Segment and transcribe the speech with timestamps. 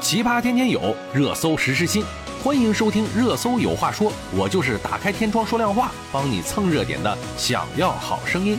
[0.00, 2.02] 奇葩天天有，热搜时时新。
[2.42, 7.16] 欢迎收听《热搜有话说》，我就是打开天窗说亮话，帮你蹭热点的。
[7.36, 8.58] 想要好声音。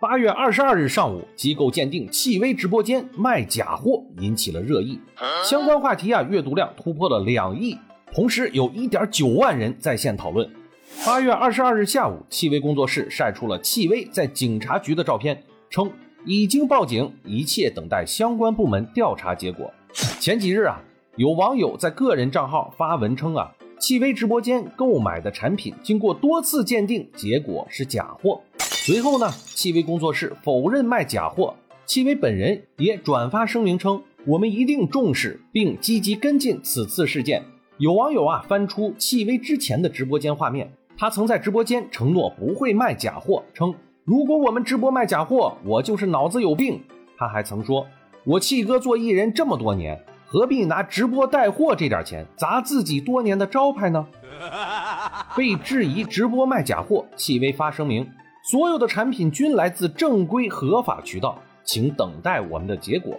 [0.00, 4.98] 八月二十二日上午，机构鉴定戚薇直播间卖假货引起了热议，
[5.44, 7.78] 相关话题啊阅读量突破了两亿，
[8.12, 10.50] 同时有一点九万人在线讨论。
[11.06, 15.40] 八月二十二日下午，戚薇工作室晒出了戚薇在警察局的照片，
[15.70, 15.88] 称
[16.24, 19.72] 已经报警，一切等待相关部门调查结果。
[20.20, 20.78] 前几日啊。
[21.16, 28.38] 有网友在个人账号发文称啊，戚薇直播间购买的产品经过多次鉴定，结果是假货。
[28.58, 31.54] 随后呢，戚薇工作室否认卖假货，
[31.86, 37.42] 戚薇本人也转发声明称，我们一定重视并积极跟进此次事件。
[37.78, 46.80] 有网友啊翻出戚薇之前的直播间画面，他曾在直播间承诺不会卖假货，称如果我们直播卖假货，我就是脑子有病。
[47.16, 47.86] 他还曾说，
[48.24, 49.98] 我戚哥做艺人这么多年。
[50.32, 54.06] 何必拿直播带货这点钱砸自己多年的招牌呢？
[55.36, 58.08] 被质疑直播卖假货，戚薇发声明：
[58.44, 63.18] 所有的产品均来自正规合法渠道，请等待我们的结果。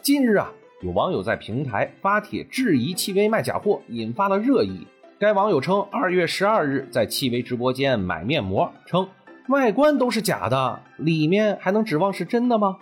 [0.00, 4.86] 近日啊，有网友在平台发帖质疑戚薇卖假货，引发了热议。
[5.18, 9.06] 该网友称，二月十二日在戚薇直播间买面膜，称
[9.48, 12.78] 外观都是假的，里面还能指望是真的吗？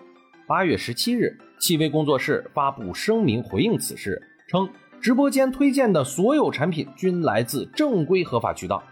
[0.46, 4.68] 八月十七日，戚薇工作室发布声明回应此事，称
[5.00, 8.82] 直播间推荐的所有产品均来自正规合法渠道。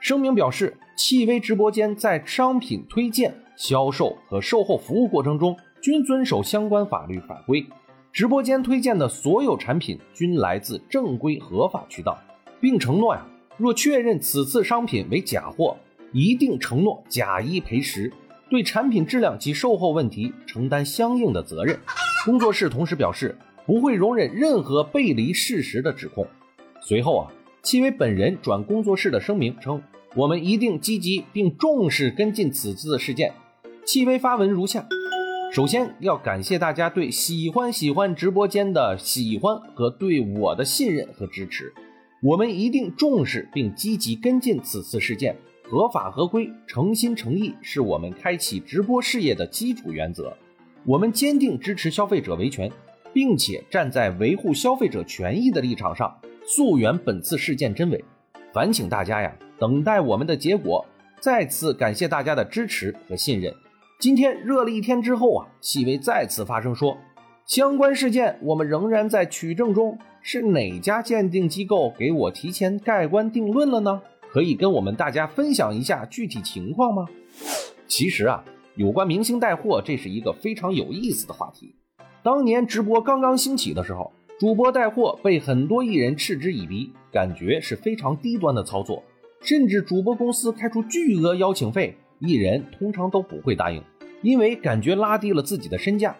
[0.00, 7.62] 声明表示，戚薇直播间在商品推荐、销售和售后服务过程中均遵守相关法律法规，
[8.10, 12.18] 直播间推荐的所有产品均来自正规合法渠道，
[12.58, 13.26] 并承诺呀，
[13.58, 15.76] 若确认此次商品为假货，
[16.10, 18.10] 一定承诺假一赔十。
[18.48, 21.78] 对产品质量及售后问题承担相应的责任。
[22.24, 23.36] 工作室同时表示，
[23.66, 26.26] 不会容忍任何背离事实的指控。
[26.80, 27.30] 随后啊，
[27.62, 29.82] 戚薇本人转工作室的声明称
[30.16, 33.34] ：“我们一定积极并重视跟进此次事件。”
[33.84, 34.86] 戚薇发文如下：
[35.52, 41.74] 首先要感谢大家对喜欢喜欢直播间的喜欢和对我的信任和支持，
[42.22, 45.36] 我们一定重视并积极跟进此次事件。
[45.64, 50.34] 合法合规、诚心诚意是我们开启直播事业的基础原则。
[50.86, 52.70] 我们坚定支持消费者维权，
[53.10, 56.14] 并且站在维护消费者权益的立场上，
[56.44, 58.04] 溯源本次事件真伪。
[58.52, 60.84] 烦请大家呀，等待我们的结果。
[61.20, 63.54] 再次感谢大家的支持和信任。
[63.98, 66.98] 今天热了一天之后啊，细微再次发声说，
[67.46, 69.98] 相关事件我们仍然在取证中。
[70.26, 74.02] 是哪家鉴定机构给我提前盖棺定论了呢？
[74.30, 77.06] 可以跟我们大家分享一下具体情况吗？
[77.86, 78.42] 其实啊，
[78.76, 81.76] 有关明星带货，这是一个非常有意思的话题。
[82.24, 89.04] 当年直播刚刚兴起的时候，主播带货被很多艺人嗤之以鼻，感觉是非常低端的操作，
[89.40, 93.80] 甚至主播公司开出巨额邀请费，艺人通常都不会答应，
[94.22, 96.16] 因为感觉拉低了自己的身价。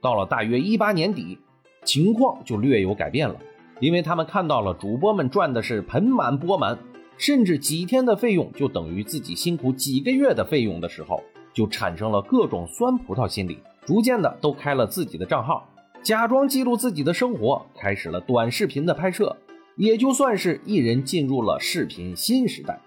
[0.00, 1.38] 到了大约一八年底，
[1.82, 3.34] 情况就略有改变了，
[3.80, 6.78] 因为他们看到了主播们赚的是盆满钵满。
[7.16, 11.20] 甚至几天的费用就等于自己辛苦几个月的费用的时候，
[11.58, 15.68] 就产生了各种酸葡萄心理，逐渐的都开了自己的账号，
[16.04, 19.36] 假装记录自己的生活，开始了短视频的拍摄，
[19.74, 22.78] 也就算是艺人进入了视频新时代。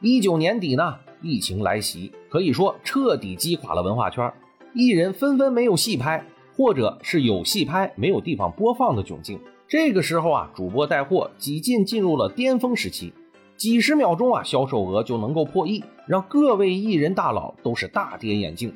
[0.00, 4.32] 一九年底呢，疫情来袭，可以说彻底击垮了文化圈，
[4.72, 6.24] 艺人纷纷没有戏拍，
[6.56, 9.38] 或者是有戏拍没有地方播放的窘境。
[9.68, 13.12] 这个时候啊，主播带货几近进入了巅峰时期。
[13.56, 18.74] 几十秒钟啊，销售额就能够破亿，让各位艺人大佬都是大跌眼镜。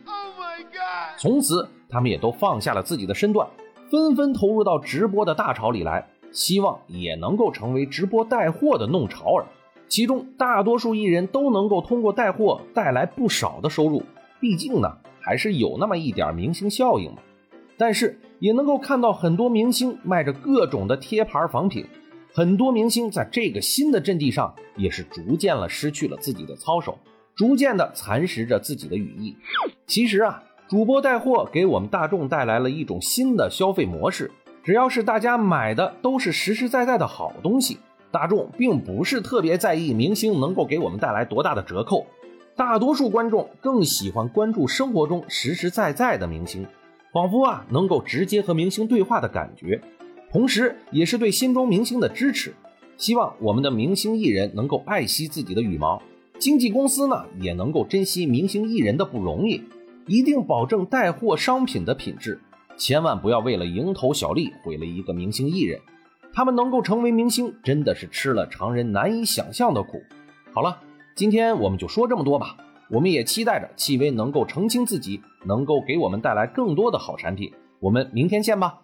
[1.19, 3.49] 从此，他们也都放下了自己的身段，
[3.91, 9.47] 纷纷投入到直播的大潮里来，希望也能够成为直播带货的弄潮儿。
[9.89, 14.05] 其中，大多数艺人都能够通过带货带来不少的收入，
[14.39, 17.19] 毕竟呢，还是有那么一点明星效应嘛。
[17.77, 21.87] 但是，也能够看到很多明星卖着各种的贴牌仿品。
[22.33, 26.99] 很多明星在这个新的阵地上，也是逐渐了失去了自己的操守，
[27.35, 29.37] 逐渐的蚕食着自己的羽翼。
[29.87, 34.31] 其实啊，主播带货给我们大众带来了一种新的消费模式，
[34.63, 37.79] 只要是大家买的都是实实在在的好东西，
[38.13, 42.07] 大众并不是特别在意明星能够给我们带来多大的折扣，
[42.55, 46.67] 大多数观众更喜欢关注生活中实实在在的明星，
[47.13, 49.81] 仿佛啊能够直接和明星对话的感觉。
[50.31, 52.55] 同时，也是对心中明星的支持，
[52.97, 56.03] 希望我们的明星艺人能够爱惜自己的羽毛，
[56.39, 59.63] 经纪公司呢也能够珍惜明星艺人的不容易，
[60.07, 62.41] 一定保证带货商品的品质，
[62.77, 65.81] 千万不要为了蝇头小利毁了一个明星艺人。
[66.35, 70.03] 他们能够成为明星，真的是吃了常人难以想象的苦。
[70.53, 70.79] 好了，
[71.15, 72.57] 今天我们就说这么多吧。
[72.91, 77.51] 我们也期待着戚薇能够澄清自己，能够给我们带来更多的好产品。
[77.81, 78.81] 我们明天见吧。